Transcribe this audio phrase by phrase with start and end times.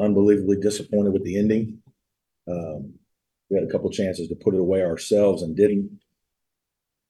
[0.00, 1.78] unbelievably disappointed with the ending.
[2.48, 2.94] Um,
[3.48, 6.00] we had a couple chances to put it away ourselves and didn't.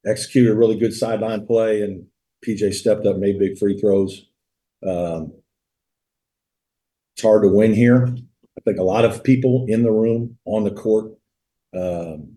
[0.06, 2.06] Executed a really good sideline play and
[2.46, 4.26] PJ stepped up, made big free throws.
[4.86, 5.34] Um,
[7.14, 8.06] it's hard to win here.
[8.06, 11.12] I think a lot of people in the room, on the court,
[11.76, 12.36] um,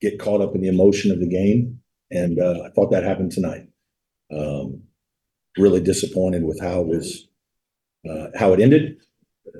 [0.00, 1.80] get caught up in the emotion of the game.
[2.10, 3.66] And, uh, I thought that happened tonight.
[4.32, 4.82] Um,
[5.58, 7.28] really disappointed with how it was,
[8.08, 8.98] uh, how it ended.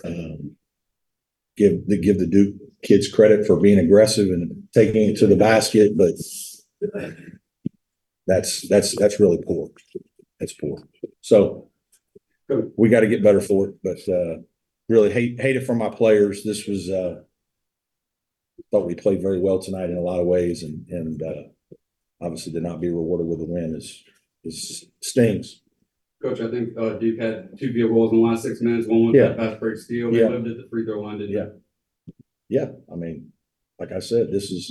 [0.05, 0.57] Um,
[1.57, 5.37] give the, give the Duke kids credit for being aggressive and taking it to the
[5.37, 6.15] basket, but
[8.27, 9.71] that's, that's, that's really poor.
[10.41, 10.83] That's poor.
[11.21, 11.71] So
[12.77, 14.39] we got to get better for it, but, uh,
[14.89, 16.43] really hate, hate it for my players.
[16.43, 17.23] This was, uh,
[18.71, 21.43] thought we played very well tonight in a lot of ways and, and, uh,
[22.21, 24.05] obviously did not be rewarded with a win is,
[24.45, 25.62] is stings.
[26.23, 29.07] Coach, I think, uh, Duke had two field goals in the last six minutes, one
[29.07, 29.29] with Yeah.
[29.29, 30.29] that fast break steal, they Yeah.
[30.29, 31.39] lived at the free throw line, didn't they?
[31.39, 31.51] Yeah.
[32.49, 33.33] Yeah, I mean,
[33.81, 34.71] like I said, this is,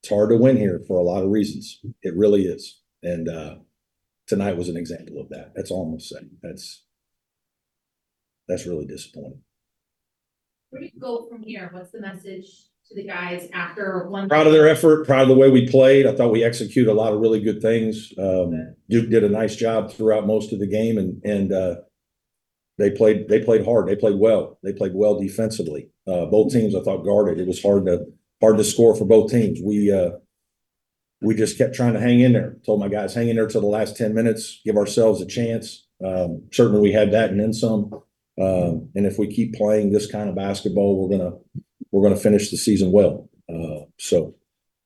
[0.00, 1.84] it's hard to win here for a lot of reasons.
[2.02, 2.80] It really is.
[3.02, 3.58] And, uh,
[4.26, 5.52] tonight was an example of that.
[5.54, 6.20] That's all I'm gonna say.
[6.42, 6.84] That's,
[8.46, 9.42] that's really disappointing.
[10.70, 11.68] Where do you go from here?
[11.72, 14.28] What's the message to the guys after one?
[14.28, 16.06] Proud of their effort, proud of the way we played.
[16.06, 18.12] I thought we executed a lot of really good things.
[18.18, 21.76] Um, Duke did a nice job throughout most of the game and, and, uh,
[22.78, 23.88] they played, they played hard.
[23.88, 24.58] They played well.
[24.62, 25.90] They played well defensively.
[26.06, 27.40] Uh, both teams, I thought guarded.
[27.40, 28.06] It was hard to,
[28.40, 29.58] hard to score for both teams.
[29.60, 30.10] We, uh,
[31.20, 32.56] we just kept trying to hang in there.
[32.64, 35.86] Told my guys, hang in there till the last ten minutes, give ourselves a chance.
[36.04, 37.90] Um, certainly we had that and then some.
[38.40, 41.36] Um, and if we keep playing this kind of basketball, we're gonna,
[41.90, 43.28] we're gonna finish the season well.
[43.48, 44.34] Uh, so,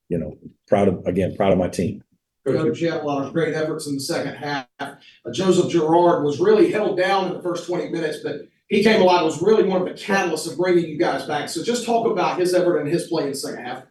[0.08, 2.02] you know, proud of, again, proud of my team.
[2.44, 4.66] Coach, you a lot of great efforts in the second half.
[4.80, 4.94] Uh,
[5.32, 9.24] Joseph Girard was really held down in the first twenty minutes, but he came alive,
[9.24, 11.48] was really one of the catalysts of bringing you guys back.
[11.48, 13.84] So just talk about his effort and his play in the second half.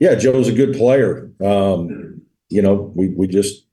[0.00, 1.30] Yeah, Joe's a good player.
[1.40, 3.66] Um, you know, we, we just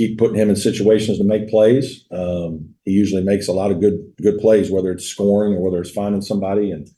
[0.00, 2.06] keep putting him in situations to make plays.
[2.10, 5.78] Um, he usually makes a lot of good, good plays, whether it's scoring or whether
[5.78, 6.88] it's finding somebody and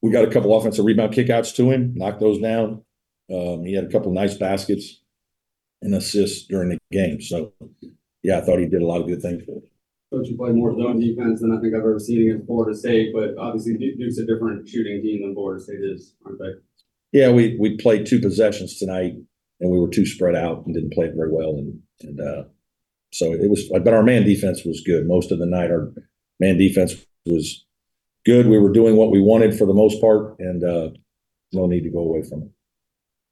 [0.00, 2.82] we got a couple offensive rebound kickouts to him, knocked those down.
[3.30, 5.02] Um, he had a couple nice baskets
[5.82, 7.20] and assists during the game.
[7.20, 7.52] So,
[8.22, 9.64] yeah, I thought he did a lot of good things for us.
[10.10, 13.12] Coach, you play more zone defense than I think I've ever seen against Florida State,
[13.12, 16.52] but obviously Duke- Duke's a different shooting team than Florida State is, aren't they?
[17.12, 19.12] Yeah, we, we played two possessions tonight
[19.60, 22.44] and we were too spread out and didn't play it very well and, and, uh,
[23.12, 25.06] so it was, but our man defense was good.
[25.06, 25.92] Most of the night, our
[26.40, 26.94] man defense
[27.24, 27.64] was
[28.26, 28.46] good.
[28.46, 30.90] We were doing what we wanted for the most part and, uh,
[31.52, 32.48] no need to go away from it.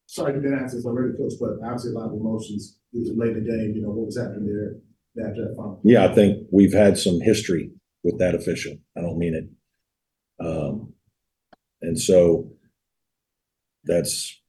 [0.06, 2.78] Sorry to didn't answer this already, coach, but obviously a lot of emotions.
[2.92, 5.80] It was late in the game, you know, what was happening there after that final?
[5.84, 7.72] Yeah, I think we've had some history
[8.02, 8.76] with that official.
[8.96, 10.44] I don't mean it.
[10.44, 10.94] Um,
[11.82, 12.52] and so
[13.84, 14.40] that's,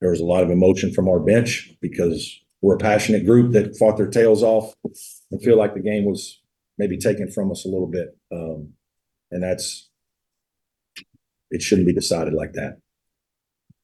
[0.00, 3.76] there was a lot of emotion from our bench because we're a passionate group that
[3.76, 6.40] fought their tails off and feel like the game was
[6.78, 8.16] maybe taken from us a little bit.
[8.32, 8.72] Um,
[9.30, 9.90] and that's,
[11.50, 12.78] it shouldn't be decided like that.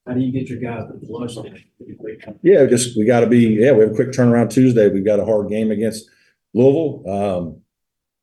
[0.07, 1.35] How do you get your guys to flush?
[2.41, 4.89] Yeah, just, we gotta be, yeah, we have a quick turnaround Tuesday.
[4.89, 6.09] We've got a hard game against
[6.53, 7.03] Louisville.
[7.07, 7.61] Um,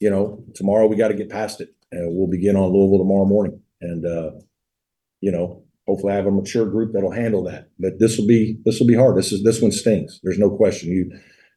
[0.01, 1.75] you know, tomorrow we gotta get past it.
[1.93, 3.61] And we'll begin on Louisville tomorrow morning.
[3.81, 4.31] And, uh,
[5.21, 7.69] you know, hopefully I have a mature group that'll handle that.
[7.79, 9.17] But this will be, this will be hard.
[9.17, 10.21] This is, this one stings.
[10.23, 10.91] There's no question.
[10.91, 11.11] You,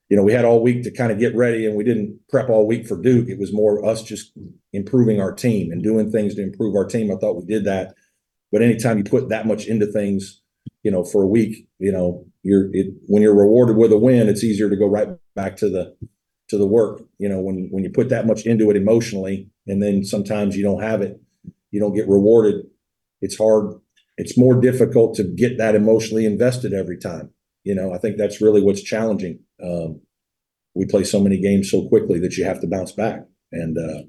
[0.09, 2.49] you know, we had all week to kind of get ready and we didn't prep
[2.49, 3.29] all week for Duke.
[3.29, 4.31] It was more us just
[4.73, 7.11] improving our team and doing things to improve our team.
[7.11, 7.93] I thought we did that.
[8.51, 10.41] But anytime you put that much into things,
[10.83, 14.27] you know, for a week, you know, you're, it, when you're rewarded with a win,
[14.27, 15.95] it's easier to go right back to the,
[16.49, 17.01] to the work.
[17.19, 20.63] You know, when, when you put that much into it emotionally and then sometimes you
[20.63, 21.19] don't have it,
[21.69, 22.65] you don't get rewarded.
[23.21, 23.79] It's hard.
[24.19, 27.31] It's more difficult to get that emotionally invested every time.
[27.63, 29.39] You know, I think that's really what's challenging.
[29.63, 30.01] Um,
[30.75, 33.21] we play so many games so quickly that you have to bounce back.
[33.53, 34.03] And, uh,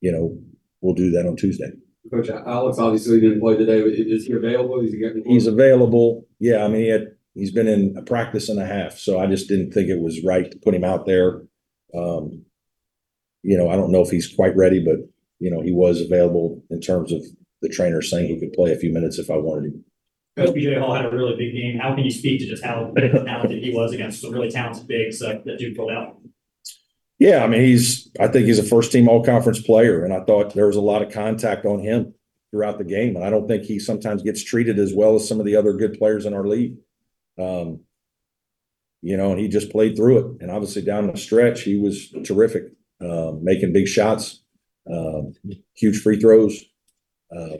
[0.00, 0.36] you know,
[0.80, 1.70] we'll do that on Tuesday.
[2.10, 3.78] Coach, Alex obviously didn't play today.
[3.78, 4.80] Is he available?
[4.80, 5.22] Is he getting?
[5.24, 6.26] He's available.
[6.40, 9.26] Yeah, I mean, he had, he's been in a practice and a half, so I
[9.28, 11.42] just didn't think it was right to put him out there.
[11.96, 12.44] Um,
[13.42, 14.96] you know, I don't know if he's quite ready, but,
[15.38, 17.22] you know, he was available in terms of
[17.64, 19.84] the trainer saying he could play a few minutes if I wanted him.
[20.36, 21.78] Coach PJ Hall had a really big game.
[21.78, 25.22] How can you speak to just how talented he was against some really talented bigs
[25.22, 26.18] uh, that Duke pulled out?
[27.18, 30.24] Yeah, I mean, he's, I think he's a first team all conference player, and I
[30.24, 32.14] thought there was a lot of contact on him
[32.50, 33.16] throughout the game.
[33.16, 35.72] And I don't think he sometimes gets treated as well as some of the other
[35.72, 36.76] good players in our league.
[37.38, 37.80] Um,
[39.02, 40.42] you know, and he just played through it.
[40.42, 42.64] And obviously down the stretch, he was terrific,
[43.00, 44.42] um, making big shots.
[44.90, 45.34] Um,
[45.74, 46.64] huge free throws.
[47.36, 47.56] Uh,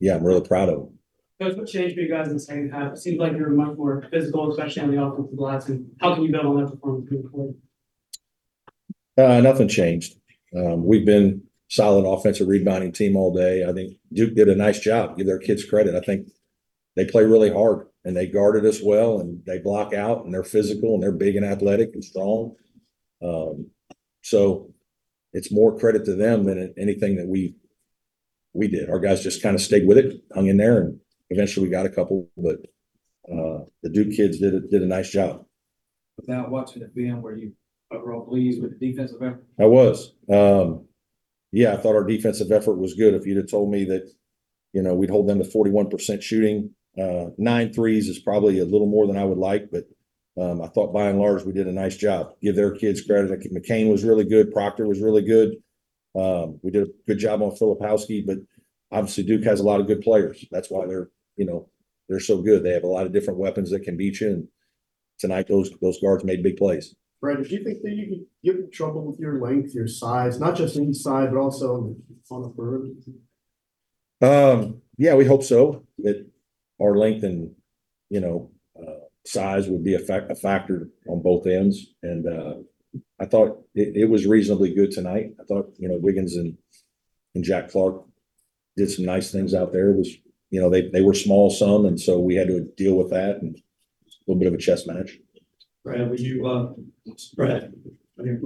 [0.00, 0.98] yeah, I'm really proud of them.
[1.40, 2.92] Coach, what changed for you guys in the second half?
[2.92, 6.24] It seems like you're much more physical, especially on the offensive glass, and how can
[6.24, 7.54] you build on that performance moving forward?
[9.16, 10.14] Uh, nothing changed.
[10.56, 13.64] Um, we've been solid offensive rebounding team all day.
[13.64, 15.16] I think Duke did a nice job.
[15.16, 15.94] Give their kids credit.
[15.94, 16.28] I think
[16.96, 20.42] they play really hard and they guarded us well and they block out and they're
[20.42, 22.56] physical and they're big and athletic and strong.
[23.22, 23.68] Um,
[24.22, 24.72] so
[25.32, 27.54] it's more credit to them than anything that we
[28.52, 28.90] we did.
[28.90, 31.00] Our guys just kind of stayed with it, hung in there, and
[31.30, 32.28] eventually we got a couple.
[32.36, 32.56] But
[33.30, 35.44] uh, the Duke kids did a, did a nice job.
[36.16, 37.52] Without watching the film, were you
[37.90, 39.44] overall pleased with the defensive effort?
[39.58, 40.14] I was.
[40.30, 40.86] Um,
[41.52, 43.14] yeah, I thought our defensive effort was good.
[43.14, 44.10] If you'd have told me that,
[44.72, 46.70] you know, we'd hold them to forty-one percent shooting,
[47.00, 49.84] uh, nine threes is probably a little more than I would like, but
[50.40, 52.34] um, I thought by and large, we did a nice job.
[52.40, 53.32] Give their kids credit.
[53.32, 54.52] I think McCain was really good.
[54.52, 55.56] Proctor was really good.
[56.14, 58.38] Um, we did a good job on Filipowski, but
[58.90, 60.44] obviously Duke has a lot of good players.
[60.50, 61.68] That's why they're, you know,
[62.08, 62.64] they're so good.
[62.64, 64.28] They have a lot of different weapons that can beat you.
[64.28, 64.48] And
[65.18, 66.94] tonight, those, those guards made big plays.
[67.20, 70.40] Brandon, do you think that you could get in trouble with your length, your size,
[70.40, 71.94] not just inside, but also
[72.30, 72.94] on the perimeter?
[74.22, 76.26] Um, yeah, we hope so, that
[76.80, 77.54] our length and,
[78.08, 81.94] you know, uh, size would be a fac- a factor on both ends.
[82.02, 82.54] And, uh,
[83.20, 85.34] I thought it, it was reasonably good tonight.
[85.40, 86.56] I thought, you know, Wiggins and,
[87.34, 88.02] and Jack Clark
[88.76, 89.90] did some nice things out there.
[89.90, 90.16] It was,
[90.50, 93.36] you know, they, they were small some, and so we had to deal with that
[93.42, 95.18] and a little bit of a chess match.
[95.84, 96.72] Brad, were you, uh,
[97.34, 97.72] Brad?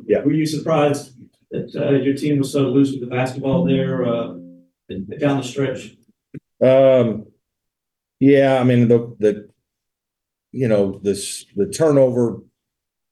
[0.07, 0.21] Yeah.
[0.21, 1.15] Were you surprised
[1.51, 4.35] that, uh, your team was so loose with the basketball there, uh,
[5.19, 5.97] down the stretch?
[6.63, 7.27] Um,
[8.21, 9.49] yeah, I mean, the, the,
[10.53, 12.43] you know, this, the turnover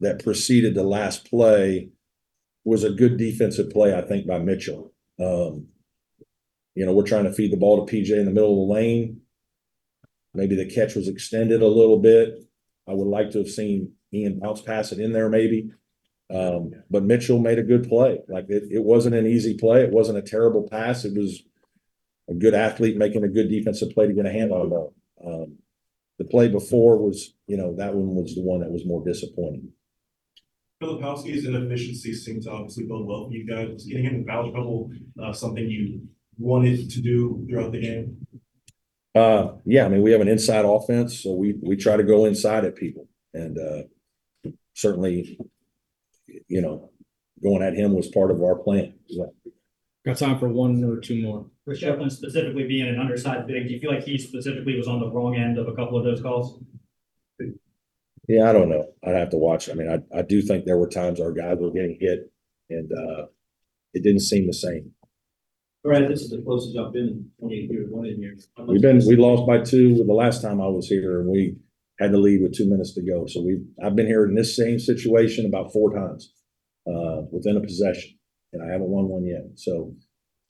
[0.02, 1.88] that preceded the last play
[2.64, 4.92] was a good defensive play, I think, by Mitchell.
[5.18, 5.68] Um,
[6.74, 8.74] you know, we're trying to feed the ball to PJ in the middle of the
[8.74, 9.20] lane.
[10.34, 12.44] Maybe the catch was extended a little bit.
[12.88, 15.70] I would like to have seen Ian bounce pass it in there maybe.
[16.32, 18.20] Um, but Mitchell made a good play.
[18.28, 19.82] Like it, it wasn't an easy play.
[19.82, 21.04] It wasn't a terrible pass.
[21.04, 21.42] It was
[22.28, 24.94] a good athlete making a good defensive play to get a hand on the ball.
[25.24, 25.58] Um,
[26.18, 29.72] the play before was, you know, that one was the one that was more disappointing.
[30.82, 33.68] Filipowski's inefficiencies seem to obviously bode well for you guys.
[33.68, 34.90] Was getting him in foul trouble,
[35.22, 36.02] uh, something you
[36.38, 38.26] wanted to do throughout the game?
[39.14, 42.24] Uh, yeah, I mean, we have an inside offense, so we, we try to go
[42.24, 43.82] inside at people and, uh,
[44.74, 45.38] certainly,
[46.48, 46.90] you know,
[47.42, 48.94] going at him was part of our plan.
[50.04, 51.46] Got time for one or two more.
[51.64, 54.98] For Schieffelin specifically being an undersized big, do you feel like he specifically was on
[54.98, 56.58] the wrong end of a couple of those calls?
[58.28, 58.86] Yeah, I don't know.
[59.04, 59.68] I'd have to watch.
[59.68, 62.32] I mean, I, I do think there were times our guys were getting hit
[62.70, 63.26] and, uh,
[63.94, 64.92] it didn't seem the same.
[65.84, 68.36] Brad, this is the closest I've been in twenty-eight years, one in here.
[68.66, 71.56] We've been, we lost by two the last time I was here and we
[71.98, 73.26] had to leave with two minutes to go.
[73.26, 76.32] So we, I've been here in this same situation about four times,
[76.86, 78.12] uh, within a possession.
[78.52, 79.42] And I haven't won one yet.
[79.56, 79.94] So,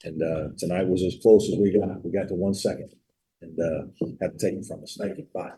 [0.03, 2.05] and, uh, tonight was as close as we got.
[2.05, 2.93] We got to one second
[3.41, 4.95] and, uh, had to take it from us.
[4.99, 5.27] Thank you.
[5.33, 5.49] Bye.